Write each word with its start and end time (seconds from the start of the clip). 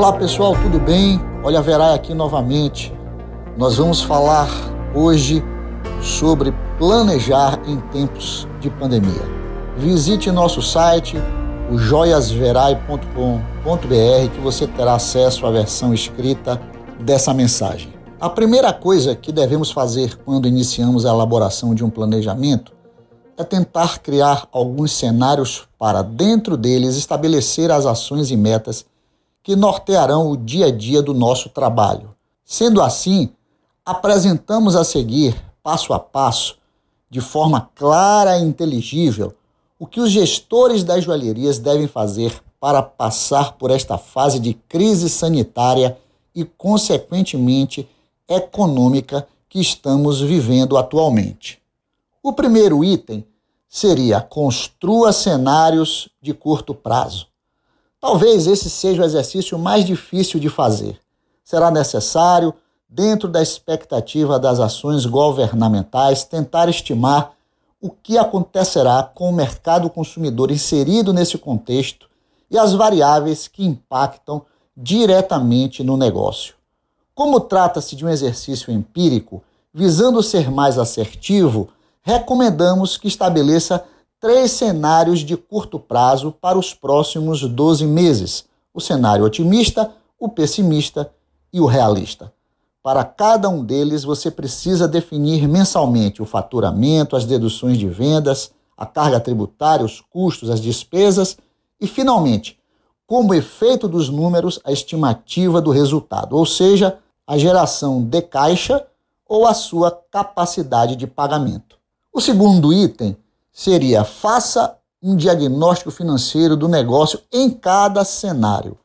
Olá 0.00 0.14
pessoal, 0.14 0.56
tudo 0.62 0.80
bem? 0.80 1.20
Olha, 1.44 1.60
Verai 1.60 1.92
aqui 1.92 2.14
novamente. 2.14 2.90
Nós 3.58 3.76
vamos 3.76 4.00
falar 4.00 4.48
hoje 4.94 5.44
sobre 6.00 6.54
planejar 6.78 7.60
em 7.66 7.78
tempos 7.92 8.48
de 8.62 8.70
pandemia. 8.70 9.20
Visite 9.76 10.32
nosso 10.32 10.62
site, 10.62 11.18
o 11.70 11.76
joiasverai.com.br, 11.76 14.34
que 14.34 14.40
você 14.40 14.66
terá 14.66 14.94
acesso 14.94 15.44
à 15.44 15.50
versão 15.50 15.92
escrita 15.92 16.58
dessa 16.98 17.34
mensagem. 17.34 17.92
A 18.18 18.30
primeira 18.30 18.72
coisa 18.72 19.14
que 19.14 19.30
devemos 19.30 19.70
fazer 19.70 20.16
quando 20.24 20.48
iniciamos 20.48 21.04
a 21.04 21.10
elaboração 21.10 21.74
de 21.74 21.84
um 21.84 21.90
planejamento 21.90 22.72
é 23.36 23.44
tentar 23.44 23.98
criar 23.98 24.48
alguns 24.50 24.92
cenários 24.92 25.68
para, 25.78 26.00
dentro 26.00 26.56
deles, 26.56 26.96
estabelecer 26.96 27.70
as 27.70 27.84
ações 27.84 28.30
e 28.30 28.36
metas 28.38 28.88
que 29.42 29.56
nortearão 29.56 30.30
o 30.30 30.36
dia 30.36 30.66
a 30.66 30.70
dia 30.70 31.02
do 31.02 31.14
nosso 31.14 31.48
trabalho. 31.48 32.14
Sendo 32.44 32.82
assim, 32.82 33.30
apresentamos 33.84 34.76
a 34.76 34.84
seguir, 34.84 35.34
passo 35.62 35.92
a 35.92 35.98
passo, 35.98 36.56
de 37.08 37.20
forma 37.20 37.70
clara 37.74 38.38
e 38.38 38.42
inteligível, 38.42 39.34
o 39.78 39.86
que 39.86 40.00
os 40.00 40.10
gestores 40.10 40.84
das 40.84 41.04
joalherias 41.04 41.58
devem 41.58 41.88
fazer 41.88 42.40
para 42.60 42.82
passar 42.82 43.52
por 43.52 43.70
esta 43.70 43.96
fase 43.96 44.38
de 44.38 44.52
crise 44.52 45.08
sanitária 45.08 45.96
e, 46.34 46.44
consequentemente, 46.44 47.88
econômica 48.28 49.26
que 49.48 49.58
estamos 49.58 50.20
vivendo 50.20 50.76
atualmente. 50.76 51.60
O 52.22 52.32
primeiro 52.32 52.84
item 52.84 53.26
seria 53.66 54.20
construa 54.20 55.12
cenários 55.12 56.10
de 56.20 56.34
curto 56.34 56.74
prazo. 56.74 57.29
Talvez 58.00 58.46
esse 58.46 58.70
seja 58.70 59.02
o 59.02 59.04
exercício 59.04 59.58
mais 59.58 59.84
difícil 59.84 60.40
de 60.40 60.48
fazer. 60.48 60.98
Será 61.44 61.70
necessário, 61.70 62.54
dentro 62.88 63.28
da 63.28 63.42
expectativa 63.42 64.38
das 64.38 64.58
ações 64.58 65.04
governamentais, 65.04 66.24
tentar 66.24 66.68
estimar 66.68 67.32
o 67.80 67.90
que 67.90 68.16
acontecerá 68.16 69.02
com 69.02 69.28
o 69.28 69.32
mercado 69.32 69.88
consumidor 69.90 70.50
inserido 70.50 71.12
nesse 71.12 71.36
contexto 71.38 72.08
e 72.50 72.58
as 72.58 72.72
variáveis 72.72 73.46
que 73.46 73.64
impactam 73.64 74.42
diretamente 74.76 75.84
no 75.84 75.96
negócio. 75.96 76.54
Como 77.14 77.38
trata-se 77.38 77.94
de 77.94 78.04
um 78.04 78.08
exercício 78.08 78.72
empírico, 78.72 79.42
visando 79.72 80.22
ser 80.22 80.50
mais 80.50 80.78
assertivo, 80.78 81.68
recomendamos 82.02 82.96
que 82.96 83.08
estabeleça 83.08 83.84
três 84.20 84.50
cenários 84.52 85.20
de 85.20 85.36
curto 85.36 85.80
prazo 85.80 86.30
para 86.30 86.58
os 86.58 86.74
próximos 86.74 87.42
12 87.42 87.86
meses: 87.86 88.44
o 88.72 88.80
cenário 88.80 89.24
otimista, 89.24 89.90
o 90.18 90.28
pessimista 90.28 91.10
e 91.52 91.60
o 91.60 91.66
realista. 91.66 92.32
Para 92.82 93.04
cada 93.04 93.48
um 93.48 93.64
deles, 93.64 94.04
você 94.04 94.30
precisa 94.30 94.86
definir 94.86 95.48
mensalmente 95.48 96.22
o 96.22 96.26
faturamento, 96.26 97.16
as 97.16 97.24
deduções 97.24 97.78
de 97.78 97.88
vendas, 97.88 98.52
a 98.76 98.86
carga 98.86 99.20
tributária, 99.20 99.84
os 99.84 100.00
custos, 100.00 100.48
as 100.48 100.60
despesas 100.60 101.36
e, 101.80 101.86
finalmente, 101.86 102.58
como 103.06 103.34
efeito 103.34 103.88
dos 103.88 104.08
números, 104.08 104.60
a 104.64 104.72
estimativa 104.72 105.60
do 105.60 105.70
resultado, 105.70 106.36
ou 106.36 106.46
seja, 106.46 106.98
a 107.26 107.36
geração 107.36 108.02
de 108.02 108.22
caixa 108.22 108.86
ou 109.28 109.46
a 109.46 109.52
sua 109.52 109.90
capacidade 110.10 110.96
de 110.96 111.06
pagamento. 111.06 111.76
O 112.12 112.20
segundo 112.20 112.72
item 112.72 113.16
seria 113.52 114.04
faça 114.04 114.76
um 115.02 115.16
diagnóstico 115.16 115.90
financeiro 115.90 116.56
do 116.56 116.68
negócio 116.68 117.20
em 117.32 117.50
cada 117.50 118.04
cenário. 118.04 118.76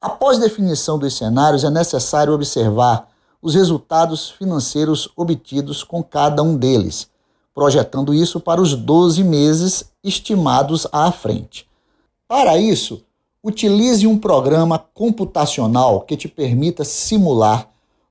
Após 0.00 0.38
definição 0.38 0.98
dos 0.98 1.16
cenários, 1.16 1.64
é 1.64 1.70
necessário 1.70 2.32
observar 2.32 3.08
os 3.42 3.54
resultados 3.54 4.30
financeiros 4.30 5.08
obtidos 5.16 5.82
com 5.82 6.02
cada 6.02 6.42
um 6.42 6.56
deles, 6.56 7.08
projetando 7.54 8.14
isso 8.14 8.38
para 8.38 8.60
os 8.60 8.74
12 8.74 9.24
meses 9.24 9.90
estimados 10.02 10.86
à 10.92 11.10
frente. 11.10 11.68
Para 12.28 12.58
isso, 12.58 13.02
utilize 13.42 14.06
um 14.06 14.18
programa 14.18 14.78
computacional 14.78 16.00
que 16.00 16.16
te 16.16 16.28
permita 16.28 16.84
simular 16.84 17.68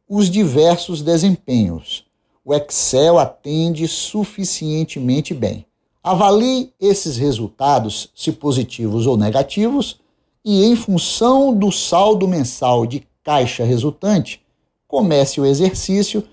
os 0.07 0.29
diversos 0.29 1.01
desempenhos. 1.01 2.05
O 2.43 2.53
Excel 2.53 3.17
atende 3.17 3.87
suficientemente 3.87 5.33
bem. 5.33 5.65
Avalie 6.07 6.71
esses 6.79 7.17
resultados, 7.17 8.11
se 8.13 8.31
positivos 8.31 9.07
ou 9.07 9.17
negativos, 9.17 9.99
e 10.45 10.63
em 10.63 10.75
função 10.75 11.51
do 11.51 11.71
saldo 11.71 12.27
mensal 12.27 12.85
de 12.85 13.07
caixa 13.23 13.63
resultante, 13.63 14.39
comece 14.87 15.41
o 15.41 15.45
exercício 15.47 16.23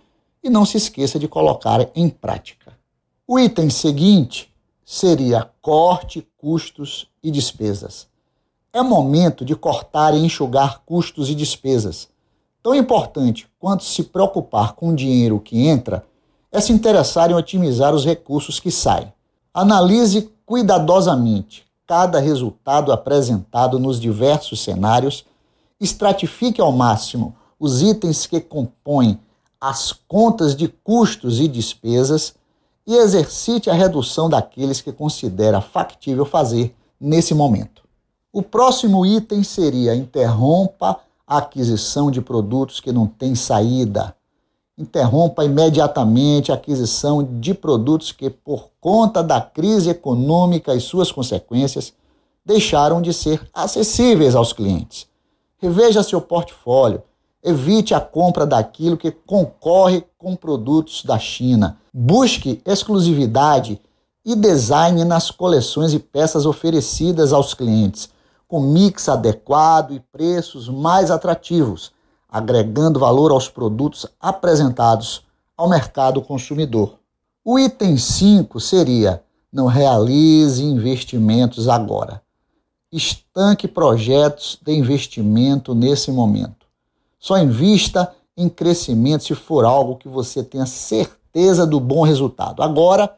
e 0.44 0.50
não 0.50 0.66
se 0.66 0.76
esqueça 0.76 1.18
de 1.18 1.26
colocar 1.26 1.88
em 1.94 2.10
prática. 2.10 2.76
O 3.26 3.38
item 3.40 3.70
seguinte 3.70 4.52
seria 4.84 5.48
corte 5.62 6.28
custos 6.36 7.08
e 7.22 7.30
despesas. 7.30 8.06
É 8.74 8.82
momento 8.82 9.42
de 9.42 9.56
cortar 9.56 10.12
e 10.12 10.22
enxugar 10.22 10.82
custos 10.84 11.30
e 11.30 11.34
despesas. 11.34 12.10
Tão 12.62 12.74
importante 12.74 13.48
quanto 13.58 13.84
se 13.84 14.02
preocupar 14.02 14.74
com 14.74 14.90
o 14.90 14.94
dinheiro 14.94 15.40
que 15.40 15.66
entra 15.66 16.04
é 16.52 16.60
se 16.60 16.74
interessar 16.74 17.30
em 17.30 17.34
otimizar 17.34 17.94
os 17.94 18.04
recursos 18.04 18.60
que 18.60 18.70
saem. 18.70 19.10
Analise 19.54 20.30
cuidadosamente 20.46 21.66
cada 21.86 22.18
resultado 22.18 22.90
apresentado 22.90 23.78
nos 23.78 24.00
diversos 24.00 24.62
cenários, 24.62 25.26
estratifique 25.78 26.58
ao 26.58 26.72
máximo 26.72 27.36
os 27.60 27.82
itens 27.82 28.26
que 28.26 28.40
compõem 28.40 29.20
as 29.60 29.92
contas 29.92 30.56
de 30.56 30.68
custos 30.68 31.38
e 31.38 31.46
despesas 31.46 32.34
e 32.86 32.96
exercite 32.96 33.68
a 33.68 33.74
redução 33.74 34.28
daqueles 34.28 34.80
que 34.80 34.90
considera 34.90 35.60
factível 35.60 36.24
fazer 36.24 36.74
nesse 36.98 37.34
momento. 37.34 37.82
O 38.32 38.42
próximo 38.42 39.04
item 39.04 39.44
seria 39.44 39.94
interrompa 39.94 40.98
a 41.26 41.36
aquisição 41.36 42.10
de 42.10 42.22
produtos 42.22 42.80
que 42.80 42.90
não 42.90 43.06
têm 43.06 43.34
saída 43.34 44.16
interrompa 44.82 45.44
imediatamente 45.44 46.50
a 46.50 46.56
aquisição 46.56 47.22
de 47.22 47.54
produtos 47.54 48.10
que, 48.10 48.28
por 48.28 48.68
conta 48.80 49.22
da 49.22 49.40
crise 49.40 49.90
econômica 49.90 50.74
e 50.74 50.80
suas 50.80 51.12
consequências, 51.12 51.92
deixaram 52.44 53.00
de 53.00 53.12
ser 53.12 53.48
acessíveis 53.54 54.34
aos 54.34 54.52
clientes. 54.52 55.06
Reveja 55.58 56.02
seu 56.02 56.20
portfólio. 56.20 57.02
Evite 57.44 57.94
a 57.94 58.00
compra 58.00 58.44
daquilo 58.44 58.96
que 58.96 59.10
concorre 59.10 60.04
com 60.18 60.34
produtos 60.34 61.04
da 61.04 61.18
China. 61.18 61.78
Busque 61.94 62.60
exclusividade 62.66 63.80
e 64.24 64.34
design 64.34 65.04
nas 65.04 65.30
coleções 65.30 65.92
e 65.92 65.98
peças 65.98 66.46
oferecidas 66.46 67.32
aos 67.32 67.54
clientes, 67.54 68.08
com 68.48 68.60
mix 68.60 69.08
adequado 69.08 69.92
e 69.92 70.00
preços 70.00 70.68
mais 70.68 71.10
atrativos 71.10 71.92
agregando 72.32 72.98
valor 72.98 73.30
aos 73.30 73.46
produtos 73.46 74.06
apresentados 74.18 75.22
ao 75.54 75.68
mercado 75.68 76.22
consumidor. 76.22 76.94
O 77.44 77.58
item 77.58 77.98
5 77.98 78.58
seria: 78.58 79.22
não 79.52 79.66
realize 79.66 80.64
investimentos 80.64 81.68
agora. 81.68 82.22
Estanque 82.90 83.68
projetos 83.68 84.58
de 84.62 84.72
investimento 84.72 85.74
nesse 85.74 86.10
momento. 86.10 86.66
Só 87.18 87.36
invista 87.38 88.14
em 88.36 88.48
crescimento 88.48 89.24
se 89.24 89.34
for 89.34 89.64
algo 89.64 89.96
que 89.96 90.08
você 90.08 90.42
tenha 90.42 90.66
certeza 90.66 91.66
do 91.66 91.78
bom 91.78 92.02
resultado. 92.02 92.62
Agora, 92.62 93.14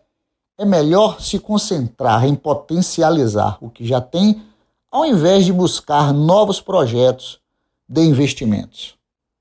é 0.58 0.64
melhor 0.64 1.20
se 1.20 1.38
concentrar 1.38 2.24
em 2.24 2.34
potencializar 2.34 3.58
o 3.60 3.70
que 3.70 3.86
já 3.86 4.00
tem, 4.00 4.42
ao 4.90 5.04
invés 5.04 5.44
de 5.44 5.52
buscar 5.52 6.12
novos 6.12 6.60
projetos 6.60 7.40
de 7.88 8.02
investimentos. 8.02 8.94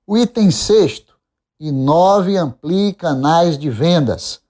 O 0.06 0.18
item 0.18 0.52
sexto, 0.52 1.16
inove 1.58 2.34
e 2.34 2.38
amplie 2.38 2.94
canais 2.94 3.58
de 3.58 3.70
vendas. 3.70 4.42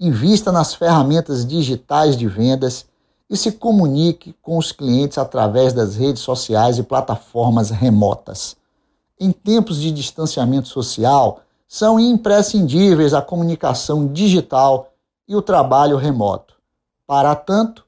Invista 0.00 0.50
nas 0.50 0.74
ferramentas 0.74 1.46
digitais 1.46 2.16
de 2.16 2.26
vendas 2.26 2.84
e 3.30 3.36
se 3.36 3.52
comunique 3.52 4.34
com 4.42 4.58
os 4.58 4.72
clientes 4.72 5.16
através 5.16 5.72
das 5.72 5.94
redes 5.94 6.20
sociais 6.20 6.78
e 6.78 6.82
plataformas 6.82 7.70
remotas. 7.70 8.56
Em 9.20 9.30
tempos 9.30 9.80
de 9.80 9.92
distanciamento 9.92 10.66
social, 10.66 11.42
são 11.68 12.00
imprescindíveis 12.00 13.14
a 13.14 13.22
comunicação 13.22 14.12
digital 14.12 14.92
e 15.28 15.36
o 15.36 15.42
trabalho 15.42 15.96
remoto. 15.96 16.54
Para 17.06 17.36
tanto, 17.36 17.86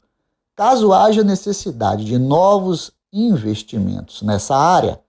caso 0.55 0.93
haja 0.93 1.25
necessidade 1.25 2.05
de 2.05 2.19
novos 2.19 2.93
investimentos 3.13 4.23
nessa 4.23 4.55
área, 4.57 5.01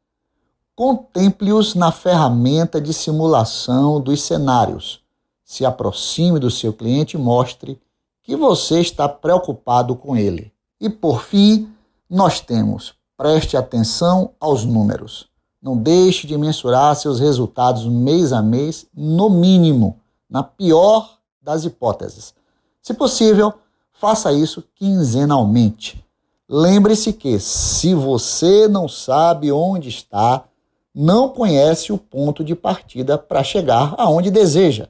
Contemple-os 0.82 1.76
na 1.76 1.92
ferramenta 1.92 2.82
de 2.82 2.92
simulação 2.92 4.02
dos 4.02 4.24
cenários. 4.24 5.00
Se 5.46 5.64
aproxime 5.64 6.40
do 6.40 6.50
seu 6.50 6.74
cliente 6.74 7.16
e 7.16 7.20
mostre 7.20 7.80
que 8.24 8.36
você 8.36 8.82
está 8.82 9.08
preocupado 9.08 9.96
com 9.96 10.18
ele. 10.18 10.52
E 10.80 10.90
por 10.90 11.22
fim, 11.22 11.72
nós 12.10 12.40
temos 12.40 12.96
preste 13.16 13.56
atenção 13.56 14.32
aos 14.40 14.66
números. 14.66 15.28
Não 15.62 15.78
deixe 15.78 16.26
de 16.26 16.36
mensurar 16.36 16.96
seus 16.96 17.20
resultados 17.20 17.86
mês 17.86 18.34
a 18.34 18.42
mês, 18.42 18.88
no 18.92 19.30
mínimo, 19.30 20.00
na 20.28 20.42
pior 20.42 21.20
das 21.40 21.64
hipóteses. 21.64 22.34
Se 22.82 22.96
possível, 22.96 23.54
faça 23.94 24.34
isso 24.34 24.64
quinzenalmente. 24.74 26.04
Lembre-se 26.50 27.14
que, 27.14 27.40
se 27.40 27.94
você 27.94 28.68
não 28.68 28.90
sabe 28.90 29.52
onde 29.52 29.88
está, 29.88 30.46
não 30.94 31.30
conhece 31.30 31.92
o 31.94 31.98
ponto 31.98 32.44
de 32.44 32.56
partida 32.56 33.18
para 33.18 33.44
chegar 33.44 33.96
aonde 33.98 34.30
deseja. 34.30 34.90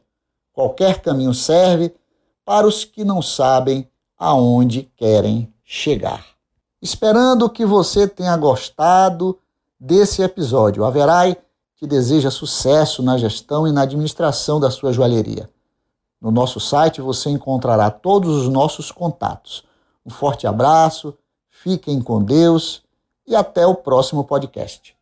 Qualquer 0.51 1.01
caminho 1.01 1.33
serve 1.33 1.93
para 2.43 2.67
os 2.67 2.83
que 2.83 3.03
não 3.03 3.21
sabem 3.21 3.87
aonde 4.17 4.83
querem 4.95 5.53
chegar. 5.63 6.25
Esperando 6.81 7.49
que 7.49 7.65
você 7.65 8.07
tenha 8.07 8.35
gostado 8.35 9.39
desse 9.79 10.21
episódio, 10.21 10.83
a 10.83 10.89
Verai 10.89 11.37
te 11.75 11.87
deseja 11.87 12.29
sucesso 12.29 13.01
na 13.01 13.17
gestão 13.17 13.67
e 13.67 13.71
na 13.71 13.83
administração 13.83 14.59
da 14.59 14.69
sua 14.69 14.91
joalheria. 14.91 15.49
No 16.19 16.29
nosso 16.29 16.59
site 16.59 17.01
você 17.01 17.29
encontrará 17.29 17.89
todos 17.89 18.35
os 18.35 18.47
nossos 18.47 18.91
contatos. 18.91 19.63
Um 20.05 20.09
forte 20.09 20.45
abraço, 20.45 21.15
fiquem 21.49 22.01
com 22.01 22.23
Deus 22.23 22.83
e 23.25 23.35
até 23.35 23.65
o 23.65 23.73
próximo 23.73 24.23
podcast. 24.23 24.95